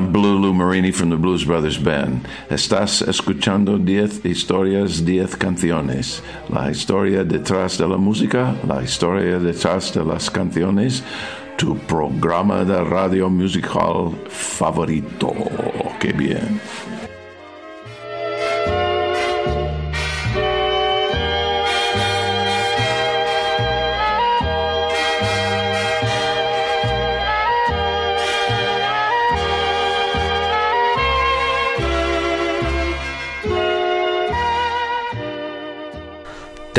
[0.00, 2.26] I'm Blue Marini from the Blues Brothers Band.
[2.48, 6.22] Estás escuchando 10 historias, 10 canciones.
[6.48, 11.02] La historia detrás de la música, la historia detrás de las canciones.
[11.58, 15.34] Tu programa de radio musical favorito.
[16.00, 16.59] Qué bien.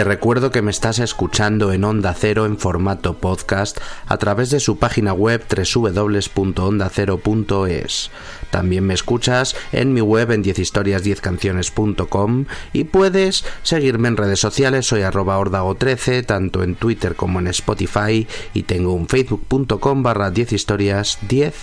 [0.02, 3.78] Te recuerdo que me estás escuchando en Onda Cero en formato podcast
[4.08, 8.10] a través de su página web www.ondacero.es.
[8.50, 15.04] También me escuchas en mi web en 10historias10canciones.com y puedes seguirme en redes sociales, soy
[15.04, 21.20] arroba ordago13, tanto en Twitter como en Spotify y tengo un facebook.com barra 10 historias
[21.30, 21.54] 10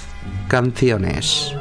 [0.47, 1.56] canciones.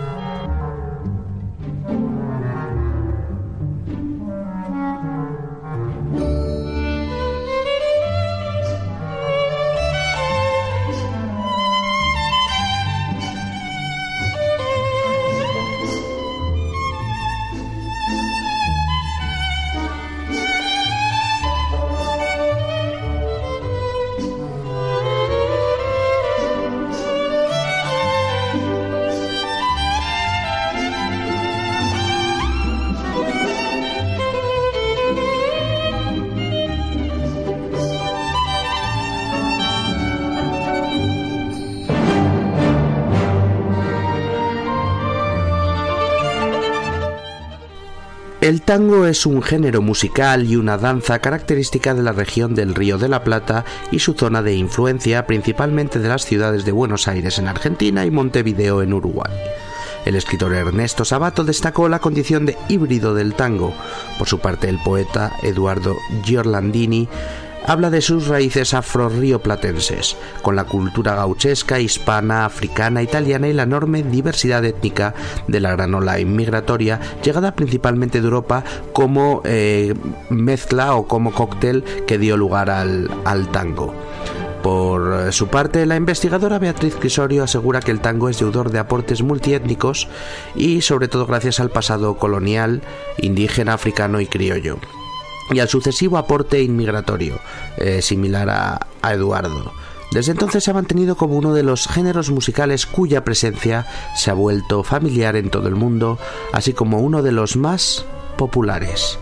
[48.47, 52.97] El tango es un género musical y una danza característica de la región del Río
[52.97, 57.39] de la Plata y su zona de influencia principalmente de las ciudades de Buenos Aires
[57.39, 59.33] en Argentina y Montevideo en Uruguay.
[60.05, 63.73] El escritor Ernesto Sabato destacó la condición de híbrido del tango.
[64.17, 67.09] Por su parte, el poeta Eduardo Giorlandini
[67.67, 74.03] habla de sus raíces afro-rioplatenses, con la cultura gauchesca, hispana, africana, italiana y la enorme
[74.03, 75.13] diversidad étnica
[75.47, 78.63] de la granola inmigratoria, llegada principalmente de Europa
[78.93, 79.93] como eh,
[80.29, 83.93] mezcla o como cóctel que dio lugar al, al tango.
[84.63, 89.21] Por su parte, la investigadora Beatriz Crisorio asegura que el tango es deudor de aportes
[89.21, 90.07] multiétnicos
[90.55, 92.81] y sobre todo gracias al pasado colonial,
[93.17, 94.79] indígena, africano y criollo
[95.51, 97.39] y al sucesivo aporte inmigratorio,
[97.77, 99.73] eh, similar a, a Eduardo.
[100.11, 104.33] Desde entonces se ha mantenido como uno de los géneros musicales cuya presencia se ha
[104.33, 106.17] vuelto familiar en todo el mundo,
[106.53, 108.05] así como uno de los más
[108.37, 109.19] populares.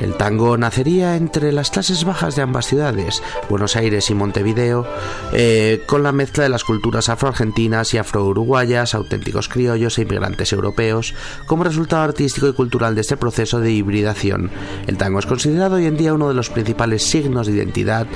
[0.00, 4.86] El tango nacería entre las clases bajas de ambas ciudades, Buenos Aires y Montevideo,
[5.32, 11.14] eh, con la mezcla de las culturas afroargentinas y afro-uruguayas, auténticos criollos e inmigrantes europeos,
[11.46, 14.50] como resultado artístico y cultural de este proceso de hibridación.
[14.86, 18.06] El tango es considerado hoy en día uno de los principales signos de identidad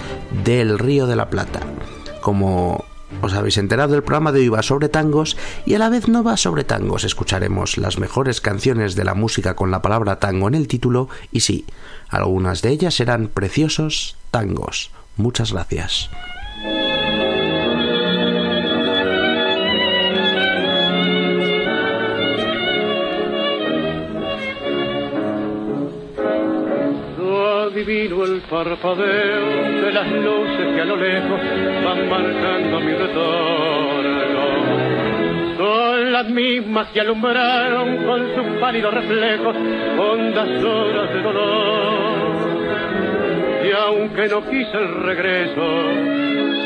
[0.44, 1.60] del Río de la Plata.
[2.22, 2.84] Como
[3.22, 5.36] os habéis enterado, el programa de hoy va sobre tangos
[5.66, 7.04] y a la vez no va sobre tangos.
[7.04, 11.40] Escucharemos las mejores canciones de la música con la palabra tango en el título y
[11.40, 11.64] sí,
[12.08, 14.90] algunas de ellas serán preciosos tangos.
[15.16, 16.10] Muchas gracias.
[27.84, 31.40] Adivino el parpadeo de las luces que a lo lejos
[31.84, 34.44] van marcando mi retorno.
[35.58, 39.56] Son las mismas que alumbraron con sus pálidos reflejos
[39.98, 42.34] hondas horas de dolor.
[43.64, 45.90] Y aunque no quise el regreso,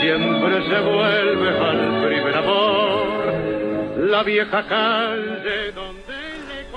[0.00, 4.08] siempre se vuelve al primer amor.
[4.08, 5.97] La vieja calle donde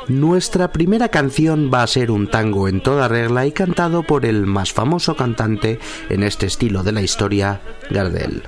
[0.07, 4.45] nuestra primera canción va a ser un tango en toda regla y cantado por el
[4.45, 8.44] más famoso cantante en este estilo de la historia, Gardel.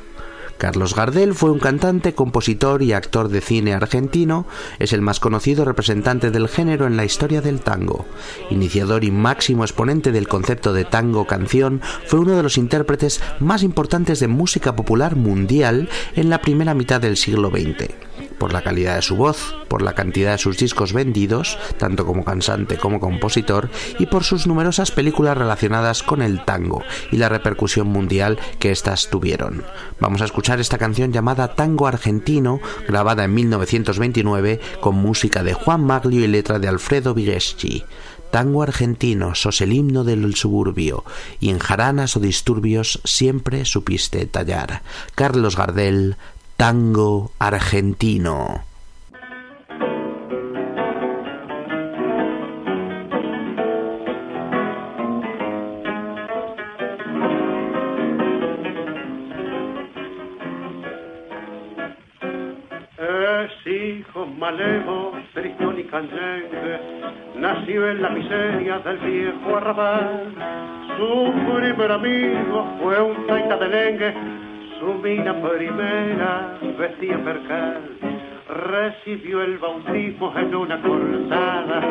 [0.58, 4.48] Carlos Gardel fue un cantante, compositor y actor de cine argentino,
[4.80, 8.06] es el más conocido representante del género en la historia del tango.
[8.50, 13.62] Iniciador y máximo exponente del concepto de tango canción, fue uno de los intérpretes más
[13.62, 17.94] importantes de música popular mundial en la primera mitad del siglo XX
[18.44, 22.26] por la calidad de su voz, por la cantidad de sus discos vendidos, tanto como
[22.26, 23.70] cantante como compositor,
[24.00, 29.08] y por sus numerosas películas relacionadas con el tango y la repercusión mundial que éstas
[29.10, 29.64] tuvieron.
[30.02, 35.86] Vamos a escuchar esta canción llamada Tango Argentino, grabada en 1929 con música de Juan
[35.86, 37.86] Maglio y letra de Alfredo Vigeschi.
[38.30, 41.06] Tango argentino, sos el himno del suburbio,
[41.40, 44.82] y en jaranas o disturbios siempre supiste tallar.
[45.16, 46.18] Carlos Gardel,
[46.58, 48.64] tango argentino.
[64.44, 66.80] malevo, tristón y canyengue,
[67.38, 70.34] nació en la miseria del viejo arrabal.
[70.98, 74.43] Su primer amigo fue un taita de lengue
[74.84, 77.82] su mina primera vestía percal.
[78.50, 81.82] Recibió el bautismo en una cortada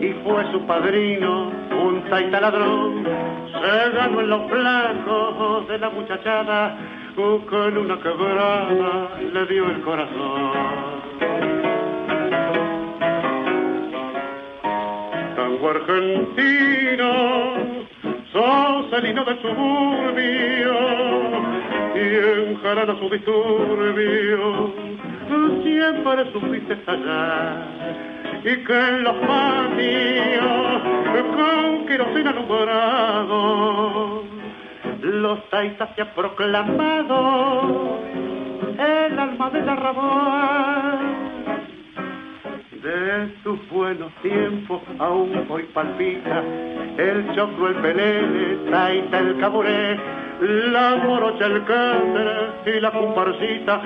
[0.00, 3.04] y fue su padrino un taita ladrón.
[3.04, 6.76] Se ganó en los blancos de la muchachada
[7.14, 10.52] con una quebrada le dio el corazón.
[15.36, 17.12] Tango argentino,
[18.32, 20.93] sos el hino del suburbio
[21.94, 24.74] y enjarana su disturbio,
[25.62, 27.66] siempre supiste estallar
[28.44, 30.82] y que en los patios
[31.36, 34.22] con querosena alumbrado
[35.00, 37.98] los taitas se ha proclamado
[38.78, 41.24] el alma de la rabón.
[42.82, 46.42] De tus buenos tiempos aún hoy palpita
[46.98, 49.98] el choclo, el pelele, taita, el caburé,
[50.44, 53.80] la morocha, el cándere y la comparsita,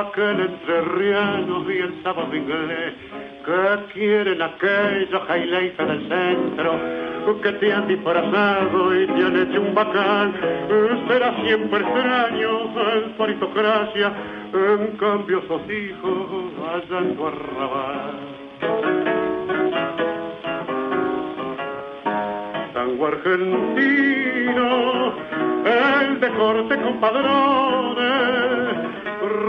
[0.00, 2.94] aquel entrerriano y el sábado inglés
[3.44, 7.04] que quieren aquellos highlights del centro
[7.42, 10.34] que te han disfrazado y te han hecho un bacán.
[11.08, 12.60] Será siempre extraño
[12.92, 14.12] en su aristocracia,
[14.52, 16.52] en cambio sos hijos
[16.90, 18.20] en tu arrabal.
[22.74, 24.93] Tango argentino,
[26.02, 28.04] el de corte compadrones,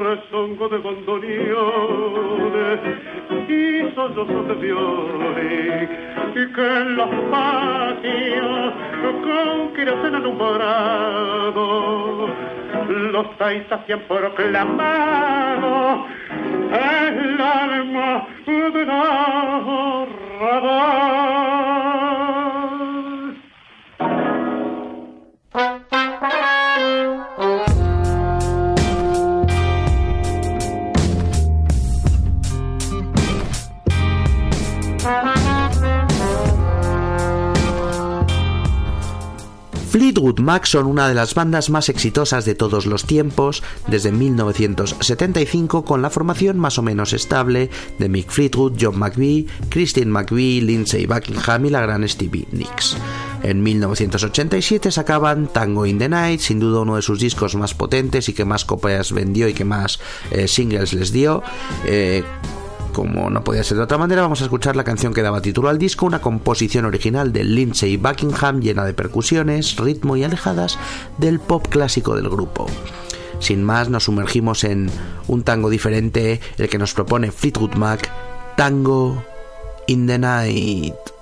[0.02, 2.80] rezongo de bandoneones
[3.48, 5.90] y sollozos de violín
[6.36, 8.74] y que en los patios
[9.04, 11.66] con queroseno alumbrado
[12.88, 16.06] los taitas se han proclamado
[16.72, 18.86] el alma de
[39.96, 45.86] Fleetwood Mac son una de las bandas más exitosas de todos los tiempos, desde 1975
[45.86, 51.06] con la formación más o menos estable de Mick Fleetwood, John McVie, Christine McVie, Lindsay
[51.06, 52.98] Buckingham y la gran Stevie Nicks.
[53.42, 58.28] En 1987 sacaban Tango in the Night, sin duda uno de sus discos más potentes
[58.28, 61.42] y que más copias vendió y que más eh, singles les dio.
[61.86, 62.22] Eh,
[62.96, 65.68] como no podía ser de otra manera, vamos a escuchar la canción que daba título
[65.68, 70.80] al disco, una composición original de Lindsay Buckingham llena de percusiones, ritmo y alejadas
[71.18, 72.68] del pop clásico del grupo.
[73.40, 74.90] Sin más, nos sumergimos en
[75.28, 78.10] un tango diferente, el que nos propone Fleetwood Mac,
[78.56, 79.22] Tango
[79.88, 81.15] in the Night.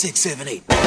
[0.00, 0.79] Six, seven, eight.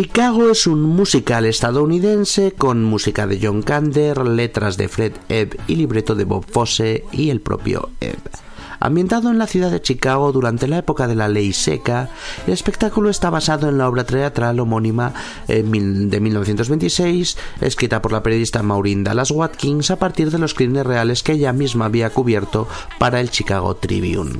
[0.00, 5.74] Chicago es un musical estadounidense con música de John Kander, letras de Fred Ebb y
[5.74, 8.20] libreto de Bob Fosse y el propio Ebb.
[8.78, 12.10] Ambientado en la ciudad de Chicago durante la época de la ley seca,
[12.46, 15.14] el espectáculo está basado en la obra teatral homónima
[15.48, 21.24] de 1926, escrita por la periodista Maureen Dallas Watkins a partir de los crímenes reales
[21.24, 22.68] que ella misma había cubierto
[23.00, 24.38] para el Chicago Tribune.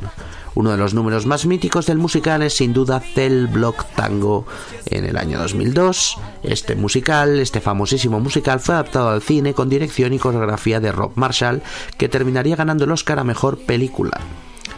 [0.54, 4.44] Uno de los números más míticos del musical es sin duda Cell Block Tango.
[4.90, 10.14] En el año 2002, este musical, este famosísimo musical, fue adaptado al cine con dirección
[10.14, 11.62] y coreografía de Rob Marshall,
[11.98, 14.18] que terminaría ganando el Oscar a Mejor Película.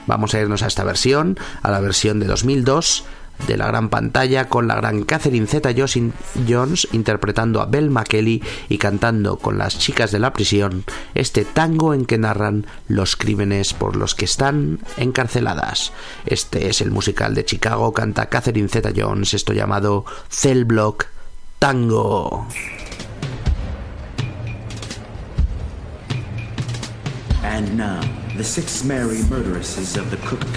[0.07, 3.05] Vamos a irnos a esta versión, a la versión de 2002,
[3.47, 8.79] de la gran pantalla con la gran Catherine Zeta Jones interpretando a Belle McKelly y
[8.79, 13.97] cantando con las chicas de la prisión este tango en que narran los crímenes por
[13.97, 15.93] los que están encarceladas.
[16.27, 21.07] Este es el musical de Chicago, canta Catherine Zeta Jones, esto llamado Cell Block
[21.59, 22.47] Tango.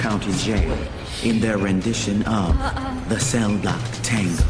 [0.02, 3.08] County Jail in their rendition of uh-uh.
[3.08, 4.44] the Cell Block Tango.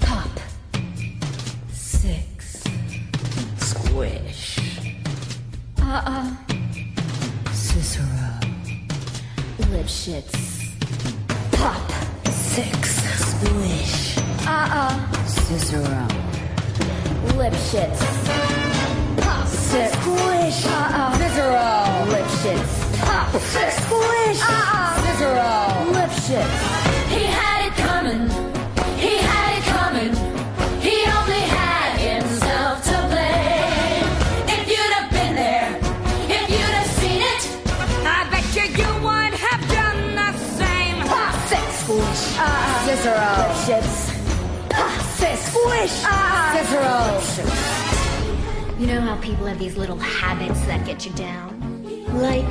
[0.00, 0.28] Pop.
[1.70, 2.64] Six.
[3.58, 4.58] Squish.
[5.80, 6.36] Uh-uh.
[7.52, 8.40] Cicero.
[9.70, 9.86] Lip.
[11.52, 11.92] Pop.
[12.26, 13.02] Six.
[13.28, 14.18] Squish.
[14.46, 15.26] Uh-uh.
[15.26, 16.08] Cicero.
[17.36, 18.61] Lip shits.
[19.18, 22.72] Pop, six, squish, uh-uh, Cicero, lip shits.
[23.00, 26.56] Pop, six, squish, uh-uh, Cicero, lip shits.
[27.14, 28.22] He had it coming,
[28.98, 30.12] he had it coming.
[30.80, 34.06] He only had himself to blame.
[34.54, 35.70] If you'd have been there,
[36.28, 37.42] if you'd have seen it,
[38.06, 40.96] I bet you you would have done the same.
[41.06, 43.94] Pop, six, squish, uh-uh, Cicero, lip shits.
[44.70, 47.91] Pop, six, squish, uh-uh, Cicero, lip shits.
[48.82, 51.84] You know how people have these little habits that get you down?
[52.20, 52.50] Like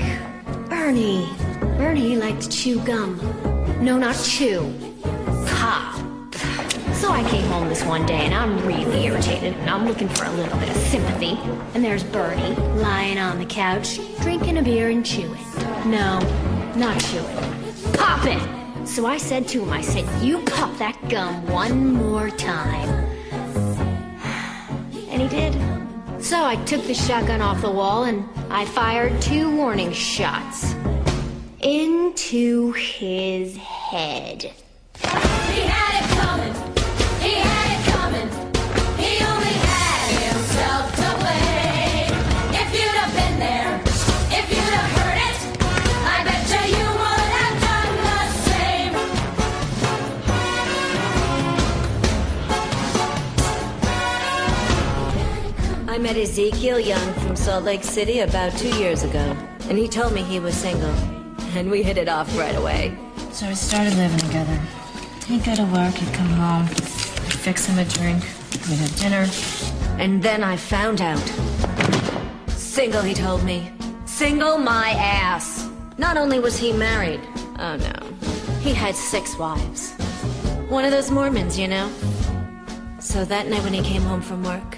[0.69, 1.29] Bernie.
[1.77, 3.17] Bernie liked to chew gum.
[3.83, 4.73] No, not chew.
[5.47, 5.93] Pop.
[6.93, 10.23] So I came home this one day and I'm really irritated and I'm looking for
[10.23, 11.37] a little bit of sympathy.
[11.73, 15.43] And there's Bernie lying on the couch, drinking a beer and chewing.
[15.85, 16.17] No,
[16.77, 17.93] not chewing.
[17.95, 18.87] Pop it!
[18.87, 23.09] So I said to him, I said, you pop that gum one more time.
[25.09, 25.50] And he did.
[26.21, 30.75] So I took the shotgun off the wall and I fired two warning shots
[31.59, 34.53] into his head.
[56.01, 59.37] Met Ezekiel Young from Salt Lake City about two years ago,
[59.69, 60.89] and he told me he was single,
[61.53, 62.97] and we hit it off right away.
[63.31, 64.59] So we started living together.
[65.27, 68.23] He'd go to work, he'd come home, I'd fix him a drink,
[68.67, 69.27] we'd have dinner.
[70.01, 71.21] And then I found out.
[72.47, 73.71] Single, he told me.
[74.05, 75.69] Single my ass.
[75.99, 77.21] Not only was he married,
[77.59, 79.91] oh no, he had six wives.
[80.67, 81.91] One of those Mormons, you know.
[82.99, 84.77] So that night when he came home from work,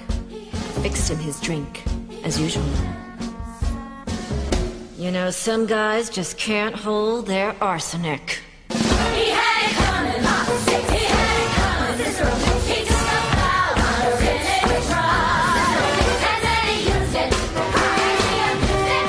[0.81, 1.83] fixed him his drink,
[2.23, 2.63] as usual.
[4.97, 8.39] You know, some guys just can't hold their arsenic.
[8.69, 10.55] He had it coming, Mama.
[10.95, 12.31] He had it coming, Cicero.
[12.69, 13.75] He took the power
[14.21, 15.97] in it, tried.
[16.29, 17.31] And then he used it.
[17.33, 19.07] He abused it.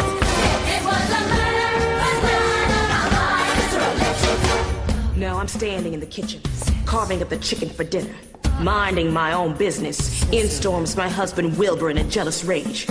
[0.74, 4.16] It was a murder, but none of my Cicero let
[5.14, 6.40] you Now I'm standing in the kitchen,
[6.86, 8.14] carving up the chicken for dinner,
[8.60, 10.22] minding my own business.
[10.30, 12.88] In storms my husband Wilbur in a jealous rage.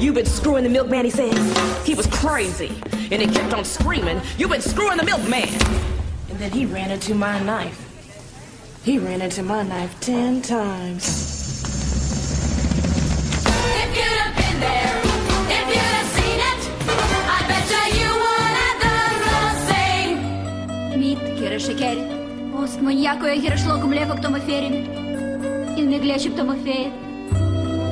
[0.00, 1.34] You've been screwing the milkman, he said
[1.86, 2.72] He was crazy,
[3.10, 5.48] and he kept on screaming, You've been screwing the milkman.
[6.28, 7.80] And then he ran into my knife.
[8.84, 11.32] He ran into my knife ten times.
[13.46, 15.00] If you'd have been there,
[15.48, 16.60] if you'd have seen it,
[17.30, 17.40] I
[17.98, 21.00] you would have done the same.
[21.00, 22.23] Meet Kira
[22.63, 22.63] хирошекер.
[22.63, 24.85] Ост маньяко я хирошлоко млеко кто маферин.
[25.77, 26.93] Il me глече кто мафеет.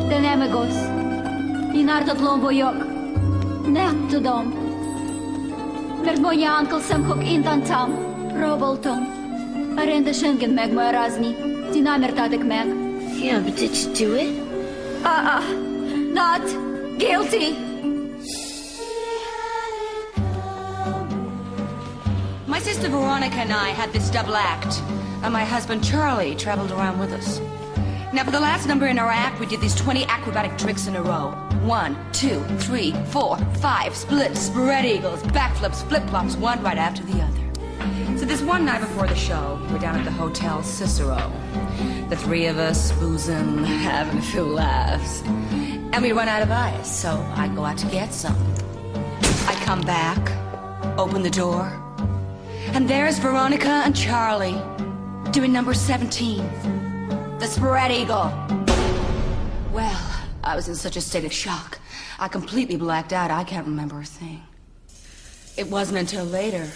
[0.10, 0.76] Тенеме гос.
[1.74, 2.76] И нартот ломбо йок.
[3.68, 4.54] Нет то дом.
[6.06, 7.94] Мербоня анкл съм хок интан там.
[8.34, 9.08] Проболтом.
[9.78, 11.36] Аренда шенген meg моя разни.
[11.74, 12.68] Динамер татек meg.
[13.20, 14.32] Yeah, but did you do it?
[15.04, 15.42] Uh-uh.
[16.14, 16.46] Not
[17.00, 17.56] guilty.
[22.83, 24.83] Sister Veronica and I had this double act,
[25.23, 27.39] and my husband Charlie traveled around with us.
[28.13, 30.97] Now, for the last number in our act, we did these 20 acrobatic tricks in
[30.97, 31.31] a row.
[31.63, 37.23] One, two, three, four, five, splits, spread eagles, backflips, flip flops, one right after the
[37.23, 38.19] other.
[38.19, 41.31] So, this one night before the show, we're down at the Hotel Cicero.
[42.09, 45.23] The three of us boozing, having a few laughs.
[45.93, 48.37] And we run out of ice, so I go out to get some.
[49.47, 50.19] I come back,
[50.99, 51.82] open the door,
[52.75, 54.61] and there's Veronica and Charlie
[55.31, 56.39] doing number 17,
[57.39, 58.33] the spread eagle.
[59.73, 60.01] Well,
[60.43, 61.79] I was in such a state of shock.
[62.19, 63.31] I completely blacked out.
[63.31, 64.43] I can't remember a thing.
[65.57, 66.67] It wasn't until later,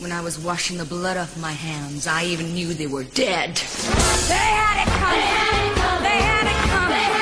[0.00, 3.56] when I was washing the blood off my hands, I even knew they were dead.
[3.56, 6.02] They had it coming.
[6.02, 7.12] They had it coming.
[7.12, 7.21] They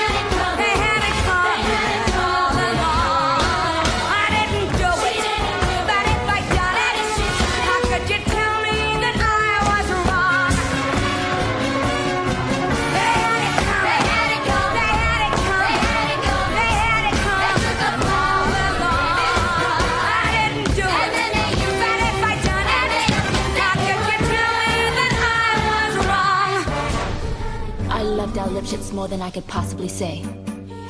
[28.61, 30.23] Lipschitz more than I could possibly say.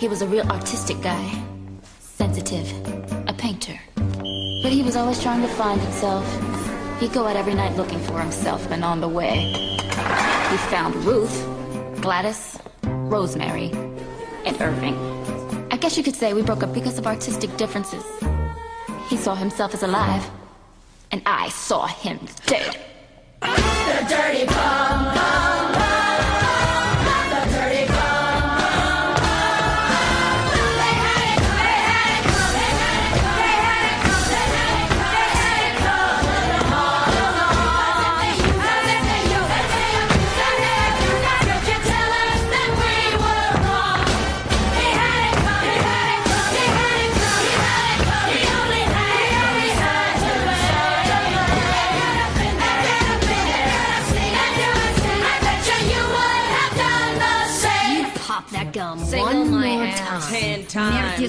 [0.00, 1.40] He was a real artistic guy,
[2.00, 2.68] sensitive,
[3.28, 3.78] a painter.
[3.94, 6.26] But he was always trying to find himself.
[6.98, 9.52] He'd go out every night looking for himself, and on the way,
[10.50, 11.46] he found Ruth,
[12.00, 13.70] Gladys, Rosemary,
[14.44, 14.96] and Irving.
[15.70, 18.04] I guess you could say we broke up because of artistic differences.
[19.08, 20.28] He saw himself as alive,
[21.12, 22.80] and I saw him dead.
[23.42, 25.59] The dirty bum bum.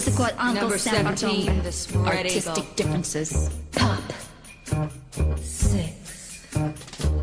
[0.06, 3.50] musical at Uncle Number Sam 17 Artistic differences.
[3.72, 4.02] Pop.
[5.40, 6.48] Six.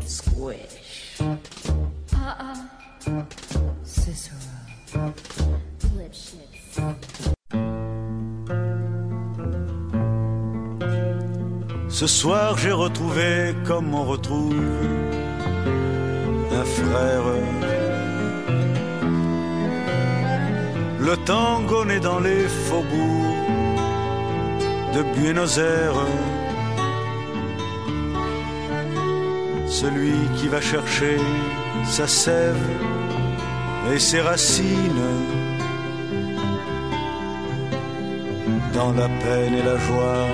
[0.05, 1.19] Squish.
[1.19, 2.55] Uh-uh.
[3.83, 4.37] Cicero.
[5.97, 7.29] Lipschitz.
[11.89, 14.55] Ce soir j'ai retrouvé comme on retrouve
[16.51, 17.78] un frère
[21.09, 23.35] Le tango né dans les faubourgs
[24.93, 26.05] de Buenos Aires.
[29.65, 31.17] Celui qui va chercher
[31.85, 32.63] sa sève
[33.91, 35.07] et ses racines
[38.75, 40.27] dans la peine et la joie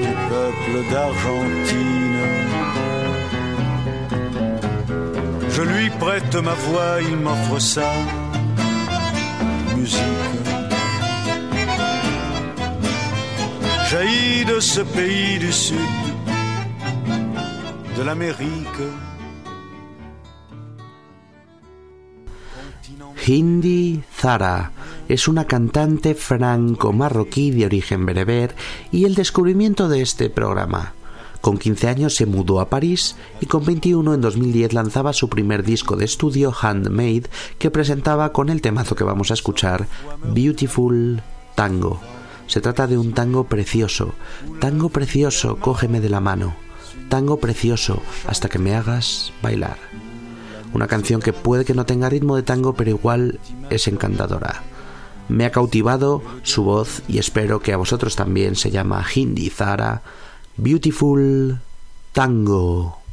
[0.00, 2.22] du peuple d'Argentine.
[5.50, 7.92] Je lui prête ma voix, il m'offre sa
[23.26, 24.72] Hindi Zara
[25.08, 28.54] es una cantante franco-marroquí de origen bereber
[28.92, 30.95] y el descubrimiento de este programa.
[31.46, 35.62] Con 15 años se mudó a París y con 21 en 2010 lanzaba su primer
[35.62, 37.30] disco de estudio, Handmade,
[37.60, 39.86] que presentaba con el temazo que vamos a escuchar,
[40.24, 41.22] Beautiful
[41.54, 42.00] Tango.
[42.48, 44.12] Se trata de un tango precioso.
[44.58, 46.56] Tango precioso, cógeme de la mano.
[47.08, 49.78] Tango precioso, hasta que me hagas bailar.
[50.74, 53.38] Una canción que puede que no tenga ritmo de tango, pero igual
[53.70, 54.64] es encantadora.
[55.28, 60.02] Me ha cautivado su voz y espero que a vosotros también se llama Hindi Zara
[60.56, 61.58] Beautiful
[62.14, 63.05] Tango.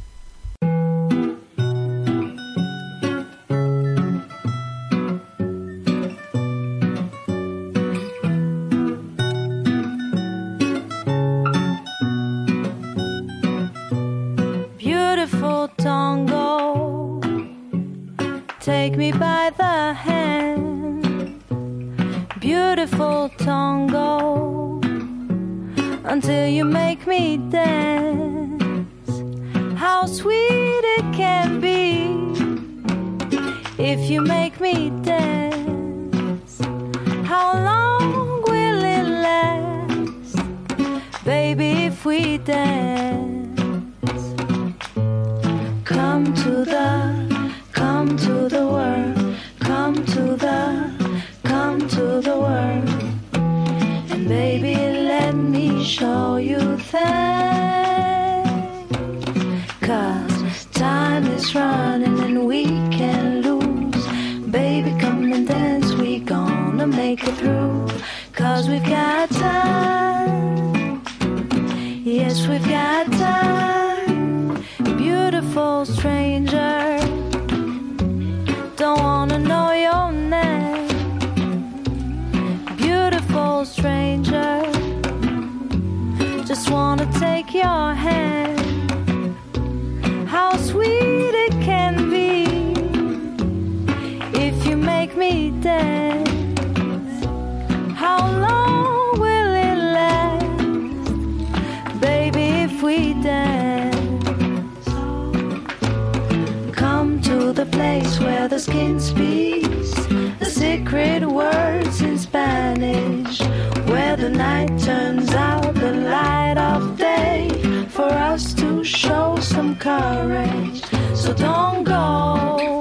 [121.36, 122.80] Don't go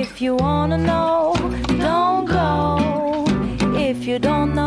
[0.00, 1.34] if you wanna know.
[1.78, 3.24] Don't go
[3.76, 4.63] if you don't know.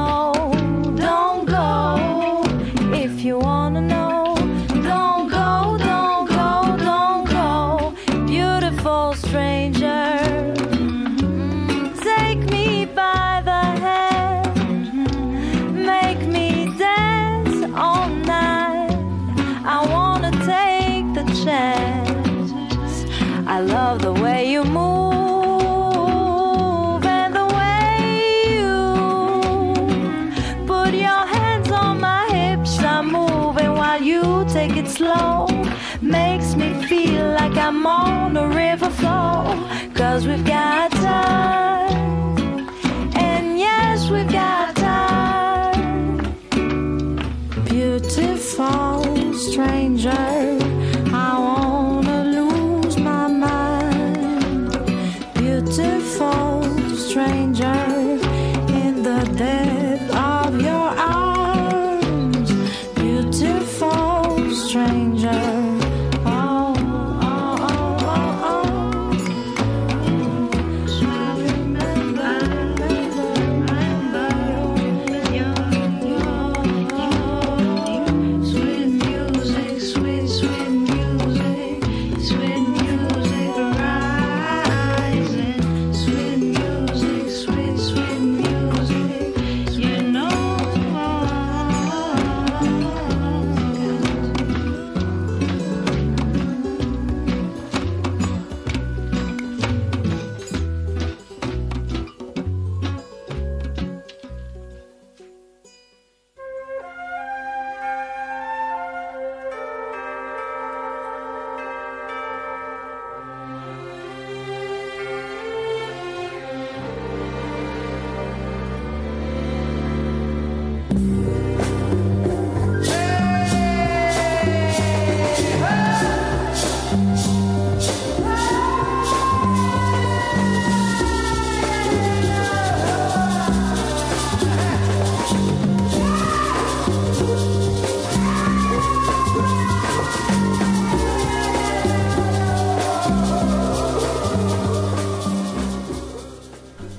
[40.18, 40.57] Cause we've got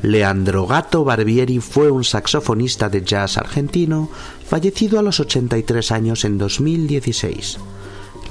[0.08, 4.08] Leandro Gato Barbieri fue un saxofonista de jazz argentino
[4.42, 7.58] fallecido a los 83 años en 2016.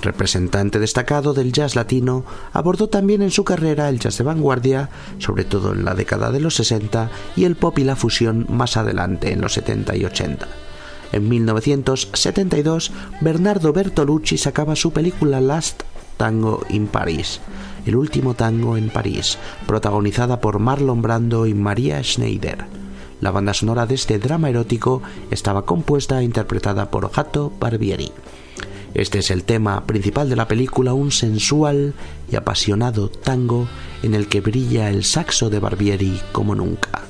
[0.01, 5.43] Representante destacado del jazz latino, abordó también en su carrera el jazz de vanguardia, sobre
[5.43, 9.31] todo en la década de los 60, y el pop y la fusión más adelante
[9.31, 10.47] en los 70 y 80.
[11.11, 15.83] En 1972, Bernardo Bertolucci sacaba su película Last
[16.17, 17.39] Tango in Paris,
[17.85, 22.65] el último tango en París, protagonizada por Marlon Brando y María Schneider.
[23.21, 25.01] La banda sonora de este drama erótico
[25.31, 28.11] estaba compuesta e interpretada por Gato Barbieri.
[28.93, 31.93] Este es el tema principal de la película, un sensual
[32.31, 33.67] y apasionado tango
[34.03, 37.03] en el que brilla el saxo de Barbieri como nunca.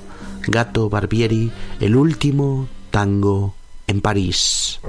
[0.47, 3.55] Gato Barbieri, el último tango
[3.87, 4.79] en París.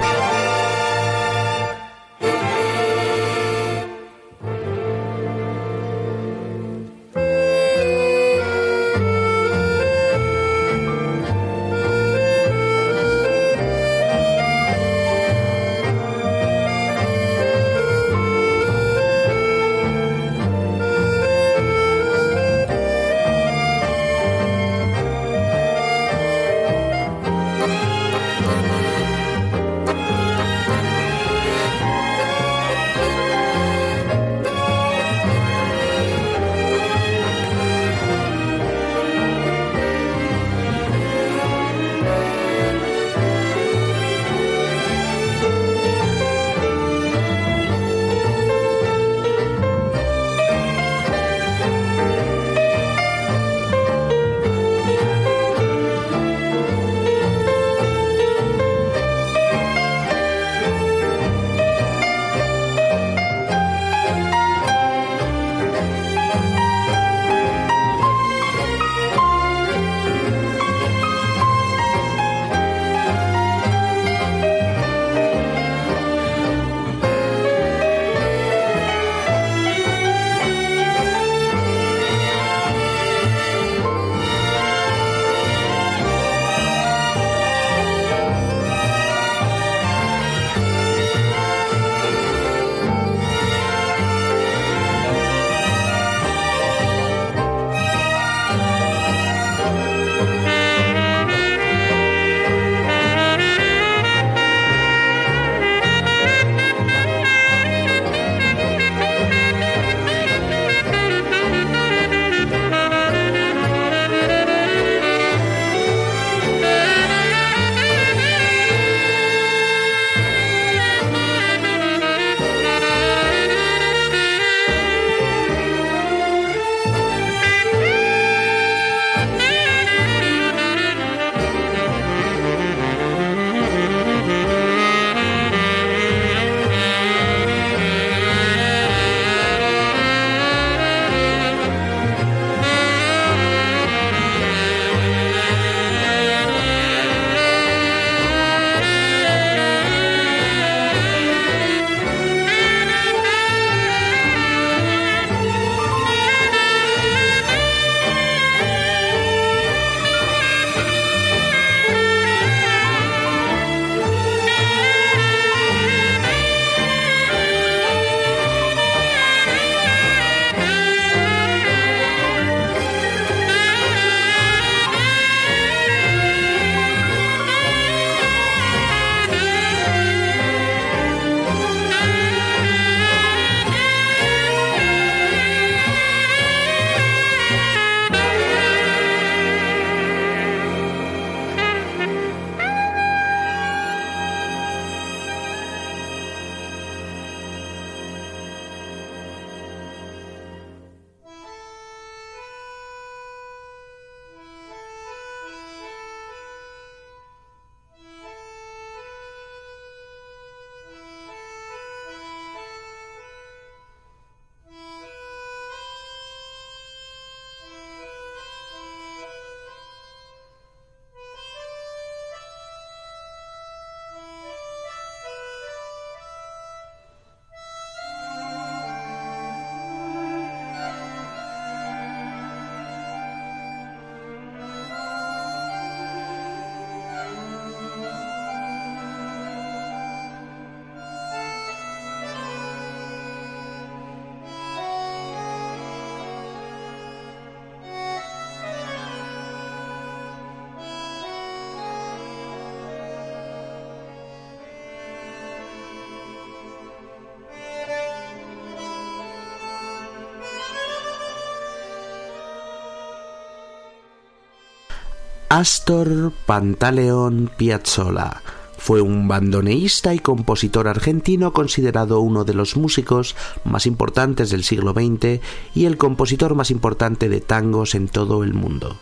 [265.59, 268.43] Astor Pantaleón Piazzolla
[268.77, 274.93] fue un bandoneísta y compositor argentino considerado uno de los músicos más importantes del siglo
[274.93, 275.41] XX
[275.75, 278.99] y el compositor más importante de tangos en todo el mundo.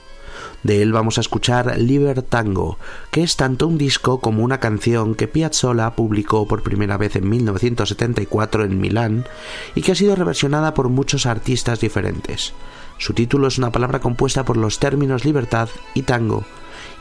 [0.63, 2.79] De él vamos a escuchar Liber Tango,
[3.11, 7.29] que es tanto un disco como una canción que Piazzolla publicó por primera vez en
[7.29, 9.27] 1974 en Milán
[9.75, 12.55] y que ha sido reversionada por muchos artistas diferentes.
[12.99, 16.45] Su título es una palabra compuesta por los términos libertad y tango,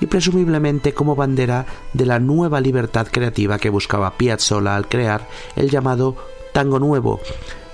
[0.01, 5.69] y presumiblemente como bandera de la nueva libertad creativa que buscaba Piazzolla al crear el
[5.69, 6.15] llamado
[6.54, 7.19] tango nuevo,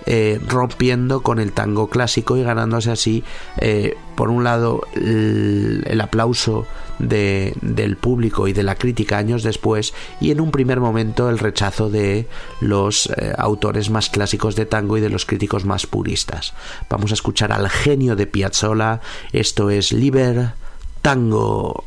[0.05, 3.23] eh, rompiendo con el tango clásico y ganándose así,
[3.57, 6.65] eh, por un lado, el, aplauso
[6.99, 11.89] del público y de la crítica años después, y en un primer momento el rechazo
[11.89, 12.27] de
[12.59, 16.53] los eh, autores más clásicos de tango y de los críticos más puristas.
[16.89, 20.53] Vamos a escuchar al genio de Piazzolla, esto es Liber
[21.01, 21.85] Tango.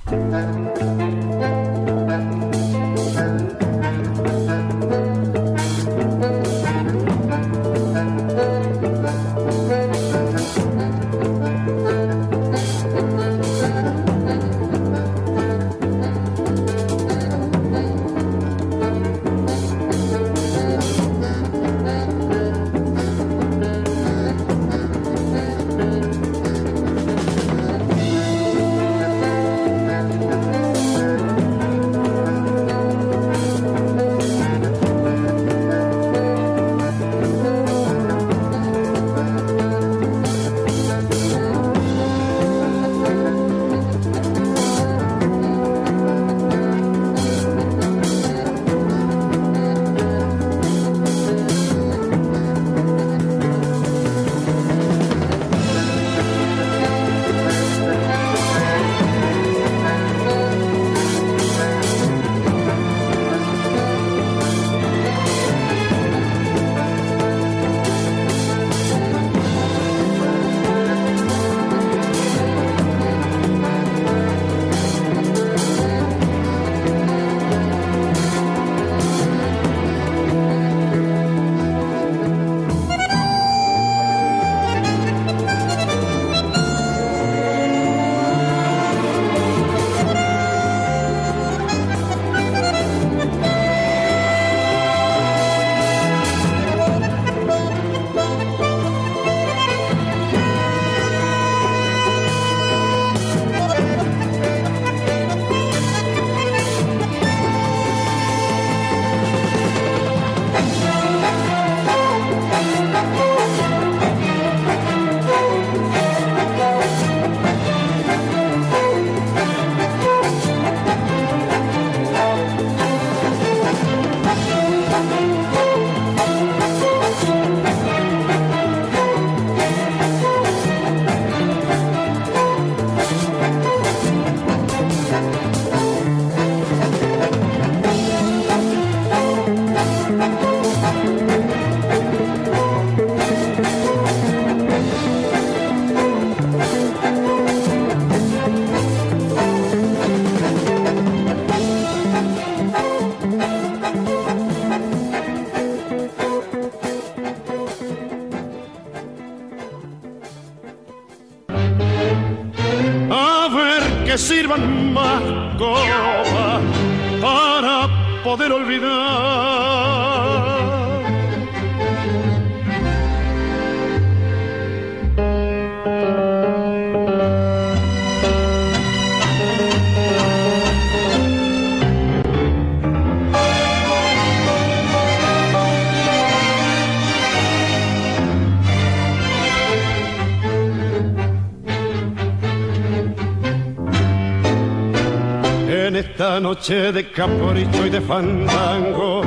[196.65, 199.23] Noche de capricho y de fandango.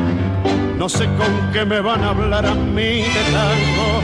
[0.75, 4.01] No sé con qué me van a hablar a mí de tango.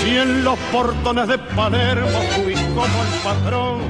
[0.00, 3.80] Si en los portones de Palermo fui como el patrón.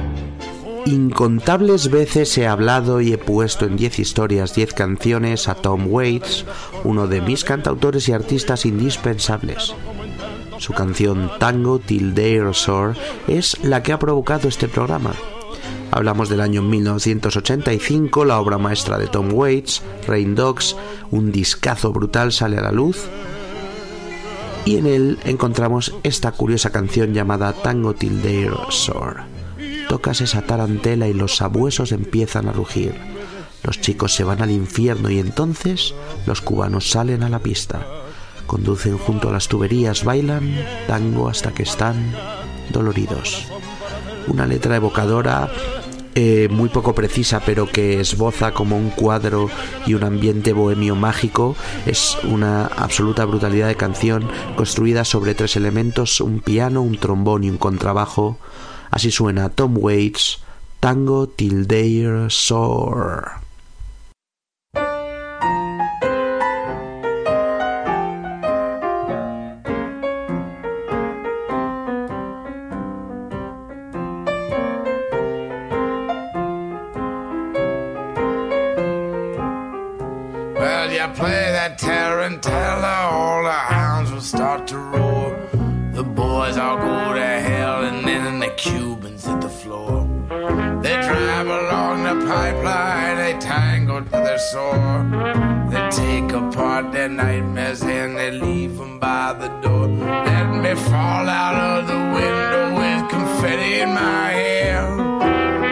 [0.87, 6.43] Incontables veces he hablado y he puesto en 10 historias, 10 canciones a Tom Waits,
[6.83, 9.73] uno de mis cantautores y artistas indispensables.
[10.57, 12.97] Su canción Tango Till They Soar
[13.29, 15.13] es la que ha provocado este programa.
[15.91, 20.77] Hablamos del año 1985, la obra maestra de Tom Waits, Rain Dogs,
[21.11, 23.09] un discazo brutal sale a la luz.
[24.63, 29.23] Y en él encontramos esta curiosa canción llamada Tango Till They're Sore.
[29.89, 32.95] tocas esa tarantela y los sabuesos empiezan a rugir.
[33.63, 35.93] Los chicos se van al infierno y entonces
[36.25, 37.85] los cubanos salen a la pista.
[38.47, 40.55] Conducen junto a las tuberías, bailan
[40.87, 42.13] tango hasta que están
[42.71, 43.50] doloridos.
[44.27, 45.49] Una letra evocadora
[46.13, 49.49] eh, muy poco precisa, pero que esboza como un cuadro
[49.85, 51.55] y un ambiente bohemio mágico.
[51.85, 57.49] Es una absoluta brutalidad de canción construida sobre tres elementos, un piano, un trombón y
[57.49, 58.37] un contrabajo.
[58.89, 60.39] Así suena Tom Waits,
[60.81, 61.65] Tango Till
[62.29, 63.40] Sore.
[94.49, 95.05] Sore.
[95.69, 99.87] They take apart their nightmares and they leave them by the door.
[99.87, 104.81] Let me fall out of the window with confetti in my hair.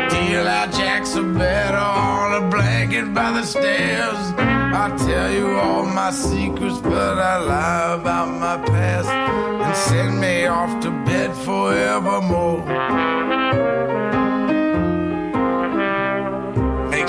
[0.09, 4.19] Deal out jacks of better on a blanket by the stairs.
[4.37, 10.45] I tell you all my secrets, but I lie about my past and send me
[10.45, 13.28] off to bed forevermore.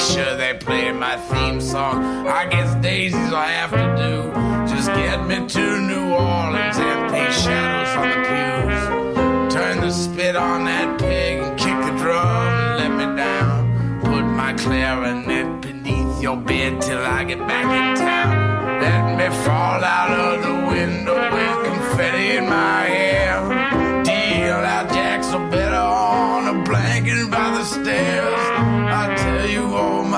[0.01, 2.27] Make sure they play my theme song.
[2.27, 4.75] I guess Daisy's I have to do.
[4.75, 9.55] Just get me to New Orleans and paint shadows on the pews.
[9.55, 14.01] Turn the spit on that pig and kick the drum and let me down.
[14.01, 18.81] Put my clarinet beneath your bed till I get back in town.
[18.81, 24.03] Let me fall out of the window with confetti in my hair.
[24.03, 28.60] Deal out jacks or better on a blanket by the stairs.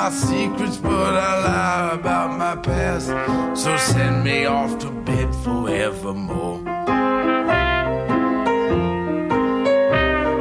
[0.02, 3.06] My secrets, but I lie about my past.
[3.56, 6.58] So send me off to bed forevermore.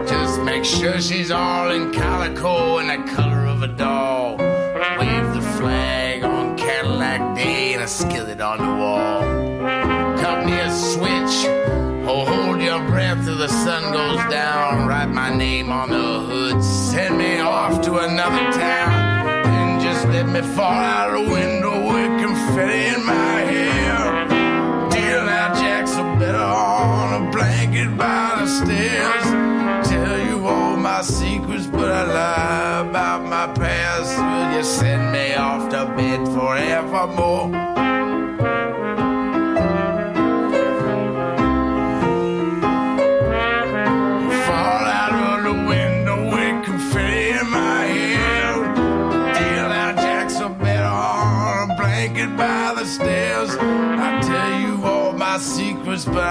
[0.08, 4.38] Just make sure she's all in calico and the color of a doll.
[5.00, 9.22] Wave the flag on Cadillac Day and a skillet on the wall.
[10.18, 11.36] Cut me a switch.
[12.10, 14.88] Oh, hold your breath till the sun goes down.
[14.88, 16.64] Write my name on the hood.
[16.64, 19.01] Send me off to another town.
[20.12, 24.28] Let me fall out the window with confetti in my hair.
[24.90, 29.88] Deal out jacks are better on a blanket by the stairs.
[29.90, 34.18] Tell you all my secrets, but I lie about my past.
[34.20, 37.71] Will you send me off to bed forevermore?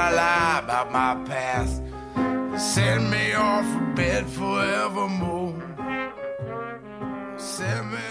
[0.01, 1.83] I lie about my past.
[2.75, 5.61] Send me off to bed forevermore.
[7.37, 8.10] Send me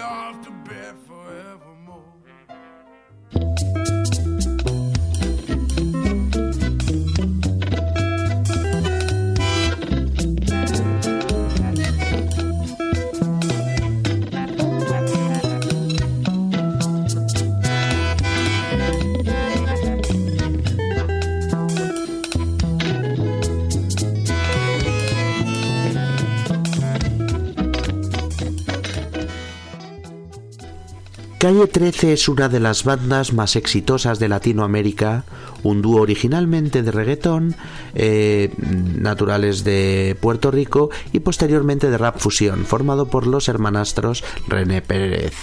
[31.39, 35.23] Calle 13 es una de las bandas más exitosas de Latinoamérica,
[35.63, 37.55] un dúo originalmente de reggaetón,
[37.95, 44.81] eh, naturales de Puerto Rico y posteriormente de rap fusión, formado por los hermanastros René
[44.81, 45.33] Pérez,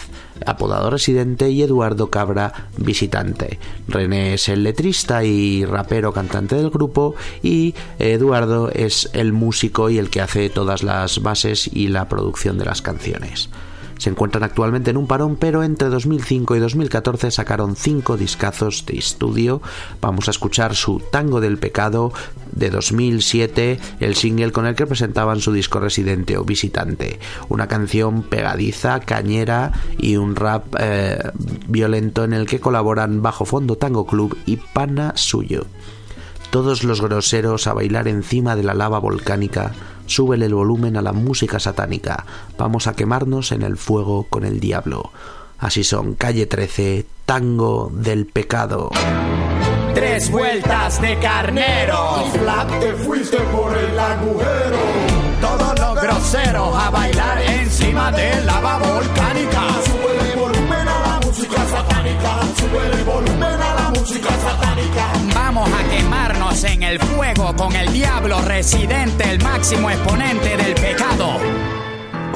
[0.45, 3.59] apodado residente, y Eduardo Cabra, visitante.
[3.89, 9.97] René es el letrista y rapero cantante del grupo y Eduardo es el músico y
[9.97, 13.49] el que hace todas las bases y la producción de las canciones.
[13.99, 18.99] Se encuentran actualmente en un parón, pero entre 2005 y 2014 sacaron cinco discazos de
[18.99, 19.63] estudio.
[20.01, 22.13] Vamos a escuchar su Tango del Pecado
[22.53, 27.19] de 2007, el single con el que presentaban su disco residente o visitante.
[27.49, 31.19] Una canción pegadiza, cañera y un rap eh,
[31.69, 35.67] violento en el que colaboran Bajo Fondo Tango Club y Pana Suyo.
[36.51, 39.73] Todos los groseros a bailar encima de la lava volcánica,
[40.07, 42.25] súbele el volumen a la música satánica,
[42.59, 45.13] vamos a quemarnos en el fuego con el diablo.
[45.59, 48.91] Así son Calle 13, Tango del Pecado.
[49.95, 52.25] Tres vueltas de carnero.
[52.27, 54.77] Y Flat te fuiste por el agujero.
[55.41, 59.63] Todos los groseros a bailar encima de lava volcánica.
[59.87, 62.41] Sube el volumen a la música satánica.
[62.59, 63.56] Sube el volumen
[65.35, 71.76] Vamos a quemarnos en el fuego con el diablo residente, el máximo exponente del pecado.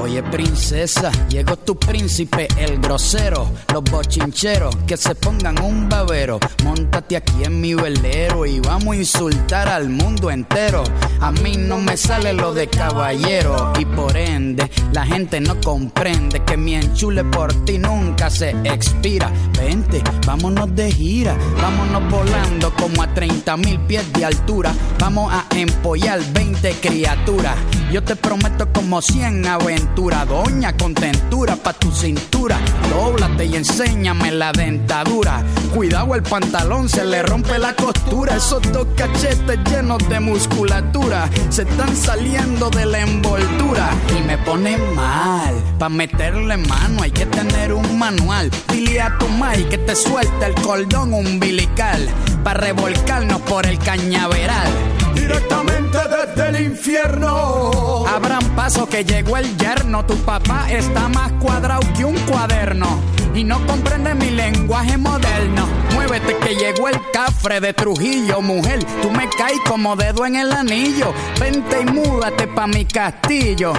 [0.02, 6.40] Oye princesa, llegó tu príncipe, el grosero, los bochincheros que se pongan un babero.
[6.64, 10.84] Móntate aquí en mi velero y vamos a insultar al mundo entero.
[11.20, 16.42] A mí no me sale lo de caballero y por ende la gente no comprende
[16.44, 19.30] que mi enchule por ti nunca se expira.
[19.58, 24.72] Vente, vámonos de gira, vámonos volando como a 30 mil pies de altura.
[24.98, 27.56] Vamos a empollar 20 criaturas.
[27.92, 32.58] Yo te prometo como 100 aventuras doña contentura pa' tu cintura.
[32.90, 35.42] Dóblate y enséñame la dentadura.
[35.74, 38.36] Cuidado, el pantalón se le rompe la costura.
[38.36, 43.90] Esos dos cachetes llenos de musculatura se están saliendo de la envoltura.
[44.18, 48.50] Y me pone mal, pa' meterle mano hay que tener un manual.
[48.68, 52.08] Dile a tu mai que te suelta el cordón umbilical.
[52.44, 54.99] Pa' revolcarnos por el cañaveral
[55.30, 58.04] directamente desde el infierno.
[58.06, 63.00] Abran paso que llegó el yerno, tu papá está más cuadrado que un cuaderno.
[63.34, 65.68] Y no comprende mi lenguaje moderno.
[65.94, 68.84] Muévete que llegó el cafre de Trujillo, mujer.
[69.02, 71.12] Tú me caes como dedo en el anillo.
[71.38, 73.72] Vente y múdate pa' mi castillo.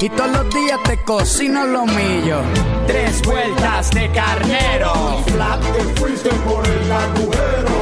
[0.00, 2.38] Y todos los días te cocino lo millo.
[2.86, 5.22] Tres vueltas de carnero.
[5.26, 7.74] Flat te fuiste por el agujero.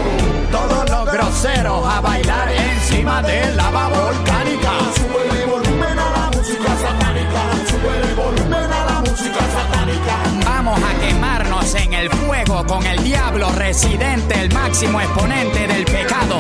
[0.51, 4.73] Todos los groseros a bailar encima de lava volcánica.
[4.97, 7.43] Sube el volumen a la música satánica.
[7.69, 10.17] Sube el volumen a la música satánica.
[10.45, 16.37] Vamos a quemarnos en el fuego con el diablo residente, el máximo exponente del pecado.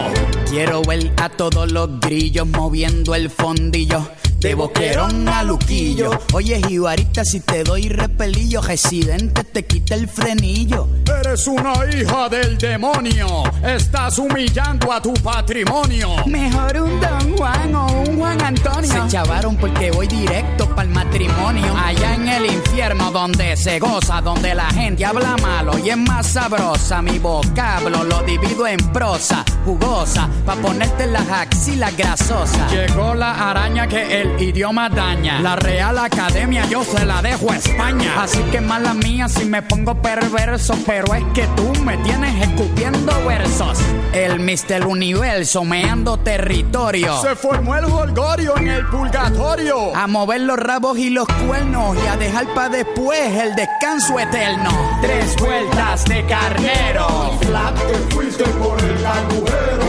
[0.48, 4.08] Quiero ver a todos los grillos moviendo el fondillo
[4.42, 6.10] de boquerón a Luquillo.
[6.32, 10.88] Oye, Jibarita, si te doy repelillo, residente te quita el frenillo.
[11.20, 13.44] Eres una hija del demonio.
[13.62, 16.16] Estás humillando a tu patrimonio.
[16.26, 18.90] Mejor un Don Juan o un Juan Antonio.
[18.90, 21.76] Se chavaron porque voy directo para el matrimonio.
[21.76, 26.26] Allá en el infierno donde se goza, donde la gente habla malo y es más
[26.26, 27.00] sabrosa.
[27.00, 32.72] Mi vocablo lo divido en prosa, jugosa, pa' ponerte las axilas grasosas.
[32.72, 35.40] Llegó la araña que el idioma daña.
[35.40, 38.22] La Real Academia yo se la dejo a España.
[38.22, 43.12] Así que mala mía si me pongo perverso, pero es que tú me tienes escupiendo
[43.26, 43.78] versos.
[44.12, 47.20] El Mister Universo meando territorio.
[47.22, 49.94] Se formó el holgorio en el purgatorio.
[49.96, 54.70] A mover los rabos y los cuernos y a dejar para después el descanso eterno.
[55.00, 57.38] Tres vueltas de carnero.
[57.40, 59.86] Flat te fuiste por el agujero.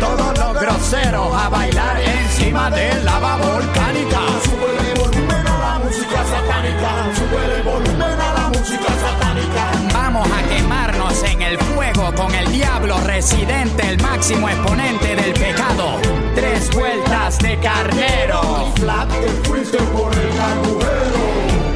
[0.00, 1.96] Todos los groseros a bailar
[2.34, 4.18] encima de lava volcánica.
[4.42, 6.90] Sube el volumen a la música satánica.
[7.14, 9.70] Sube el volumen a la música satánica.
[9.92, 16.00] Vamos a quemarnos en el fuego con el diablo residente, el máximo exponente del pecado.
[16.34, 18.72] Tres vueltas de carnero.
[18.80, 21.22] Flat te fuiste por el agujero.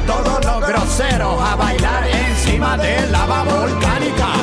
[0.07, 4.38] Todos los groseros a bailar encima de lava volcánica.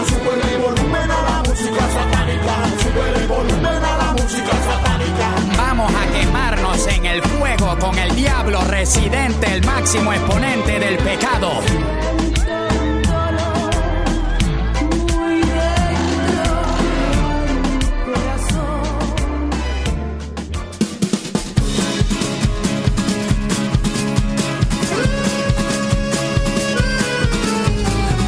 [7.87, 11.53] Con el diablo residente, el máximo exponente del pecado.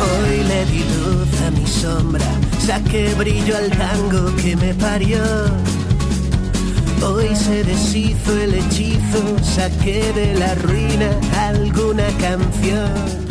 [0.00, 2.26] Hoy le di luz a mi sombra,
[2.64, 5.18] saqué brillo al tango que me parió.
[7.02, 13.28] Hoy se deshizo el hechizo, saqué de la ruina alguna canción.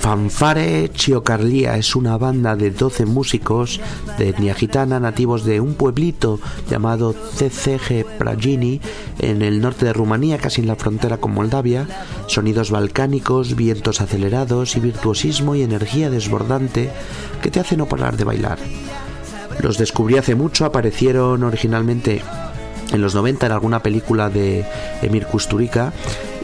[0.00, 3.80] Fanfare Chiocarlía es una banda de 12 músicos
[4.18, 6.38] de etnia gitana nativos de un pueblito
[6.70, 8.80] llamado CCG Pragini
[9.18, 11.88] en el norte de Rumanía, casi en la frontera con Moldavia.
[12.28, 16.92] Sonidos balcánicos, vientos acelerados y virtuosismo y energía desbordante
[17.42, 18.58] que te hacen no parar de bailar.
[19.60, 22.22] Los descubrí hace mucho, aparecieron originalmente
[22.92, 24.64] en los 90 en alguna película de
[25.02, 25.92] Emir Kusturica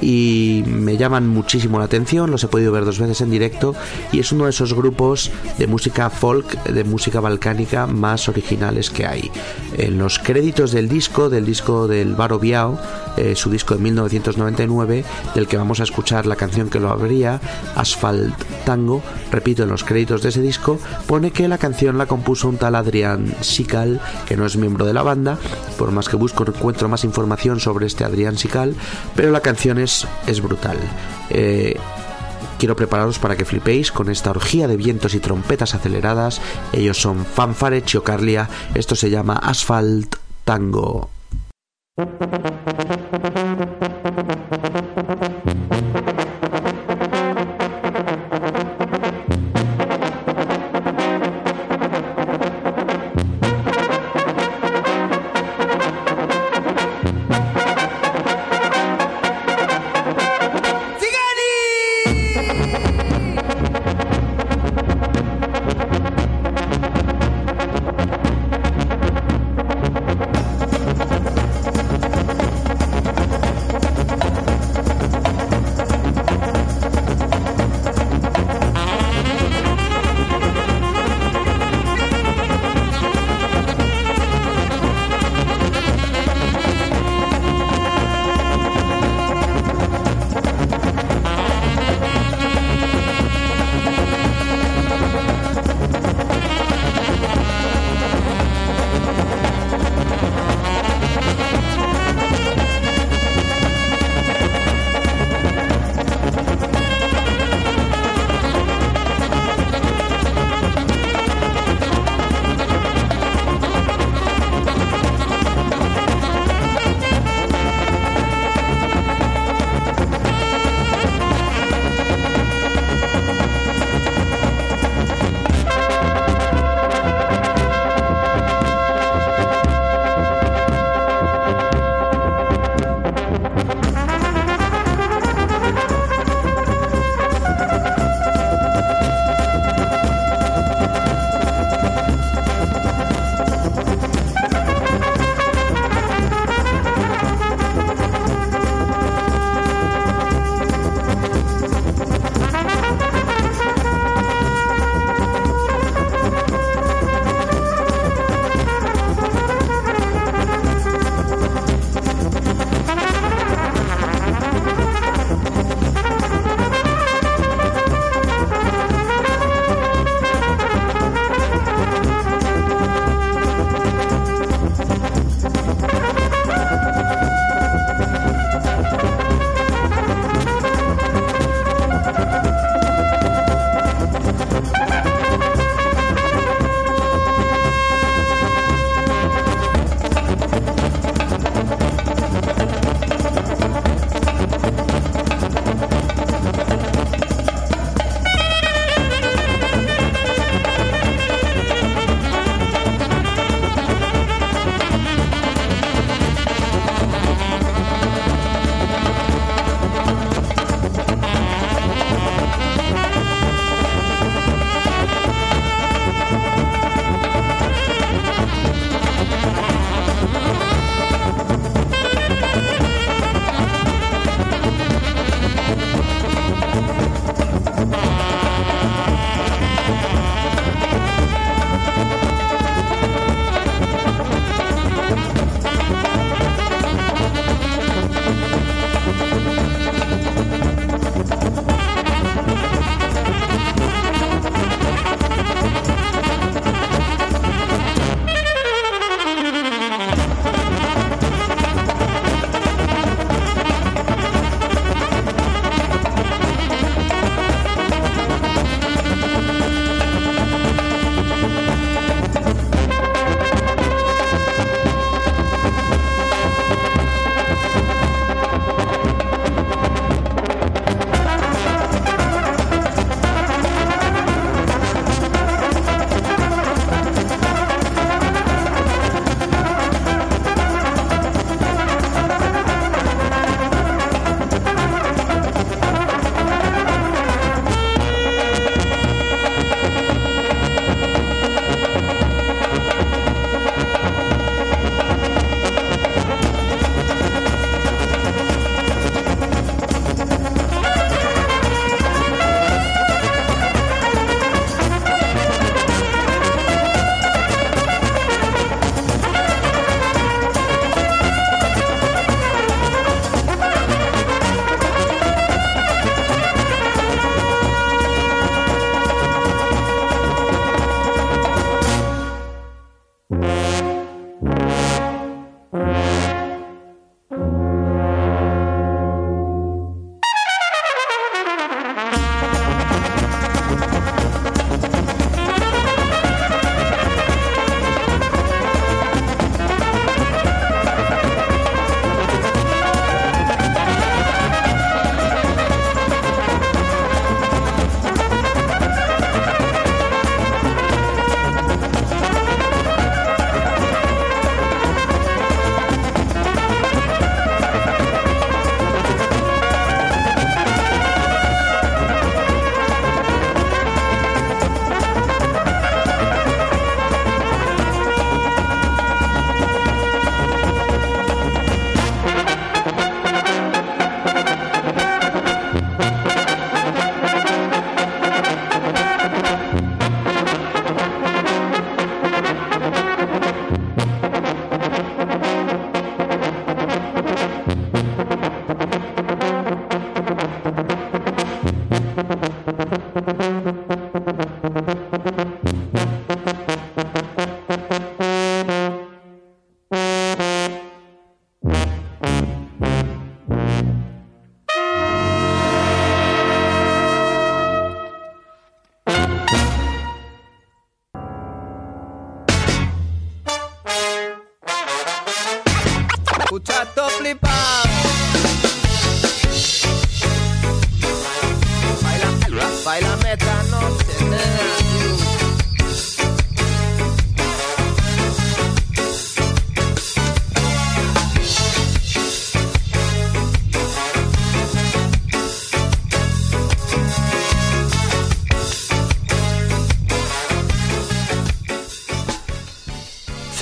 [0.03, 3.75] y me llaman muchísimo la atención, los he podido ver dos veces en directo
[4.11, 9.07] y es uno de esos grupos de música folk, de música balcánica más originales que
[9.07, 9.31] hay.
[9.79, 12.79] En los créditos del disco, del disco del Baro Biao,
[13.17, 17.41] eh, su disco de 1999, del que vamos a escuchar la canción que lo abría,
[17.77, 18.35] Asphalt
[18.65, 22.57] Tango, repito, en los créditos de ese disco, pone que la canción la compuso un
[22.57, 25.39] tal Adrián Sical, que no es miembro de la banda,
[25.79, 28.75] por más que busco encuentro más información sobre este Adrián Sical,
[29.15, 29.92] pero la canción es,
[30.27, 30.79] es brutal.
[31.31, 31.77] Eh,
[32.59, 36.41] quiero prepararos para que flipéis con esta orgía de vientos y trompetas aceleradas.
[36.73, 41.11] Ellos son Fanfare Chiocarlia, esto se llama Asphalt Tango.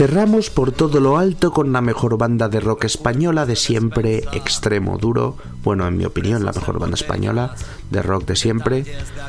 [0.00, 4.96] Cerramos por todo lo alto con la mejor banda de rock española de siempre, Extremo
[4.96, 5.36] Duro.
[5.62, 7.54] Bueno, en mi opinión, la mejor banda española
[7.90, 8.86] de rock de siempre.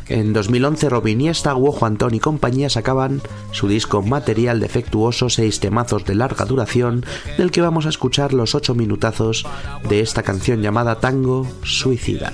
[0.07, 6.05] En 2011, Robin Iniesta, Guojo Antón y compañía sacaban su disco Material Defectuoso, seis temazos
[6.05, 7.05] de larga duración,
[7.37, 9.45] del que vamos a escuchar los ocho minutazos
[9.89, 12.31] de esta canción llamada Tango Suicida.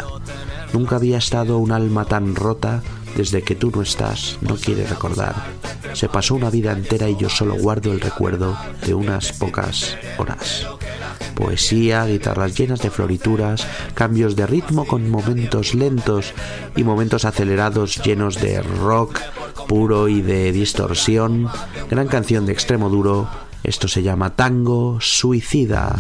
[0.74, 2.84] Nunca había estado un alma tan rota
[3.18, 5.34] desde que tú no estás, no quiere recordar.
[5.94, 8.56] Se pasó una vida entera y yo solo guardo el recuerdo
[8.86, 10.68] de unas pocas horas.
[11.34, 16.34] Poesía, guitarras llenas de florituras, cambios de ritmo con momentos lentos
[16.76, 19.20] y momentos acelerados llenos de rock
[19.68, 21.50] puro y de distorsión.
[21.90, 23.28] Gran canción de extremo duro.
[23.64, 25.96] Esto se llama Tango Suicida.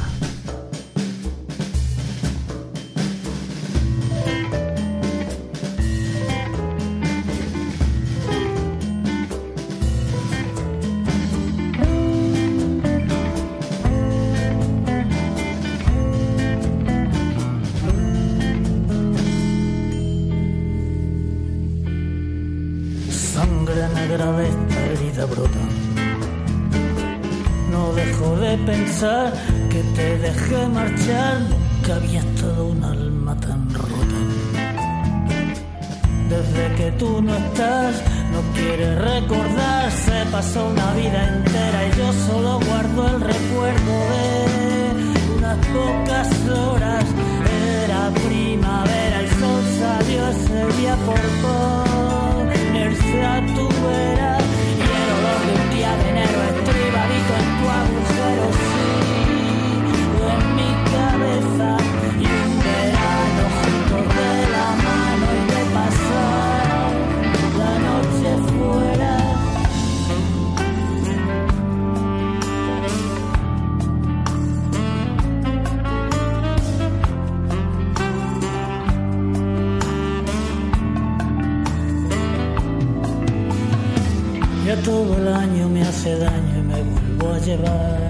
[85.17, 88.09] el año me hace daño y me vuelvo a llevar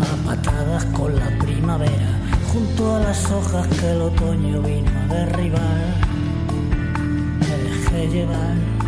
[0.00, 2.18] a patadas con la primavera,
[2.52, 5.94] junto a las hojas que el otoño vino a derribar.
[7.40, 8.87] Me dejé llevar.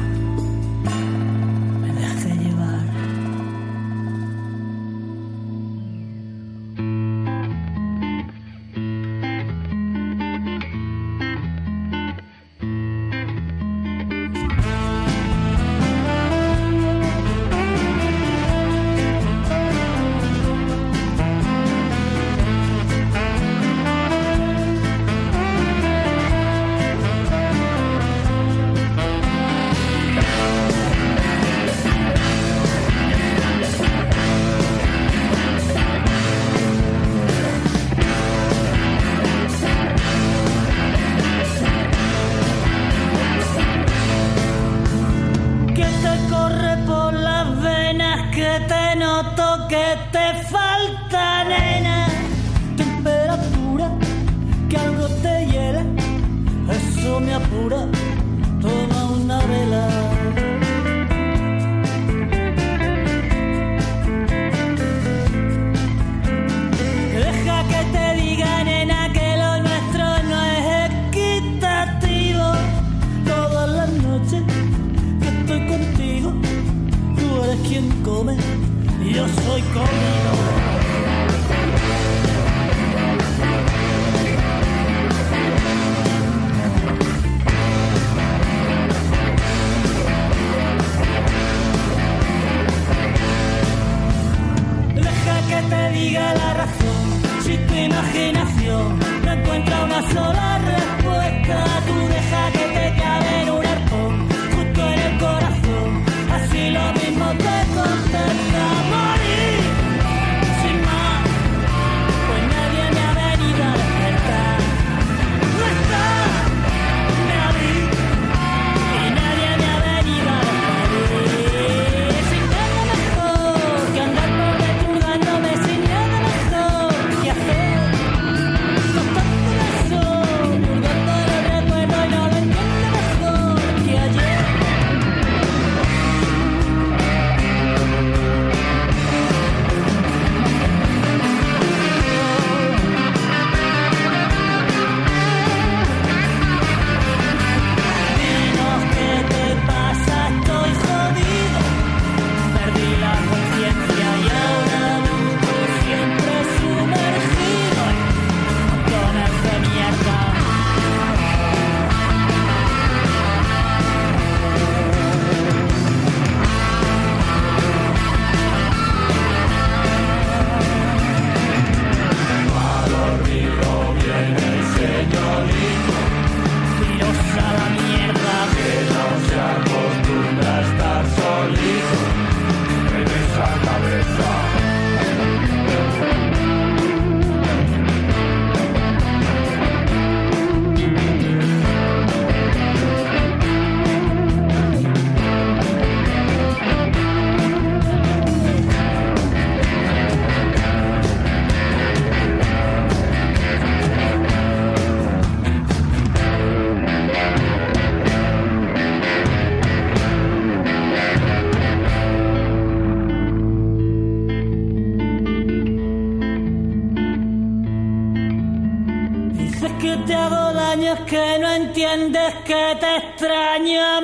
[222.72, 223.99] Entiendes que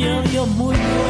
[0.00, 1.09] y adiós muy buena.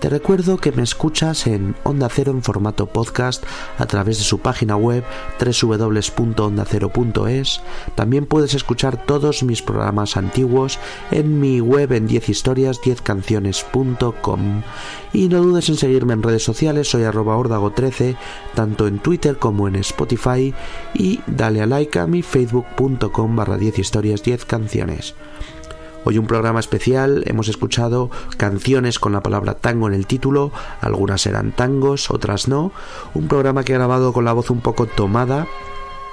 [0.00, 3.44] Te recuerdo que me escuchas en Onda Cero en formato podcast
[3.76, 5.04] a través de su página web
[5.38, 7.60] www.ondacero.es.
[7.96, 10.78] También puedes escuchar todos mis programas antiguos
[11.10, 14.62] en mi web en 10historias10canciones.com.
[15.12, 18.16] Y no dudes en seguirme en redes sociales, soy arroba ordago13,
[18.54, 20.54] tanto en Twitter como en Spotify.
[20.94, 25.14] Y dale a like a mi facebook.com barra 10 historias 10 canciones.
[26.04, 31.26] Hoy un programa especial, hemos escuchado canciones con la palabra tango en el título, algunas
[31.26, 32.72] eran tangos, otras no,
[33.12, 35.46] un programa que he grabado con la voz un poco tomada,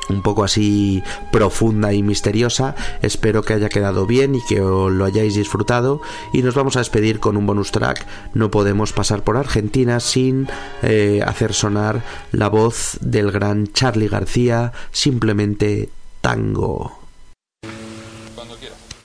[0.10, 5.36] un poco así profunda y misteriosa, espero que haya quedado bien y que lo hayáis
[5.36, 6.02] disfrutado.
[6.34, 10.50] Y nos vamos a despedir con un bonus track, no podemos pasar por Argentina sin
[10.82, 17.08] eh, hacer sonar la voz del gran Charlie García, simplemente tango.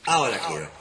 [0.05, 0.72] Ahora quiero.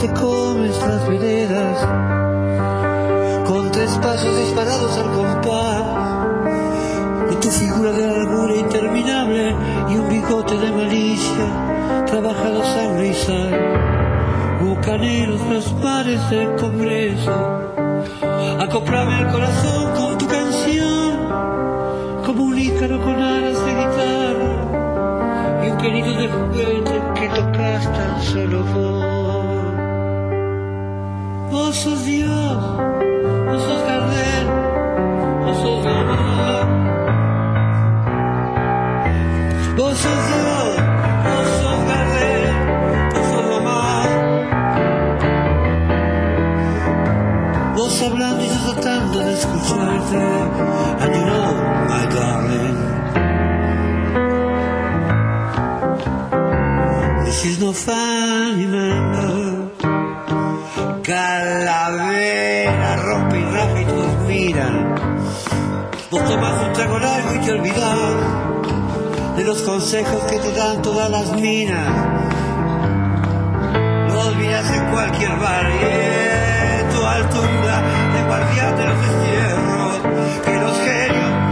[0.00, 1.86] Te comes las veredas
[3.48, 5.82] con tres pasos disparados al compás
[7.30, 9.56] de tu figura de largura interminable
[9.88, 17.32] y un bigote de malicia, trabajado sangre y sal, bucaneros los mares del Congreso,
[18.60, 21.28] acoplame el corazón con tu canción,
[22.24, 24.54] como un ícaro con alas de guitarra,
[25.66, 29.07] y un querido de juguete que tocas tan solo vos.
[31.78, 32.56] Vos sos Dios,
[33.46, 34.46] vos sos Gardel,
[35.44, 36.66] vos sos Gardel.
[39.76, 40.70] Vos sos Dios,
[41.24, 42.52] vos sos Gardel,
[43.48, 43.82] mamá.
[47.76, 50.16] Vos hablando y yo tratando de escucharte.
[51.00, 51.52] And you know,
[51.86, 52.78] my darling,
[57.24, 59.07] this is no funny man.
[69.36, 71.88] De los consejos que te dan todas las minas.
[74.08, 77.82] Lo olvidas en cualquier bar y en tu altura
[78.14, 80.00] de guardián de los destierros,
[80.44, 81.47] que los genios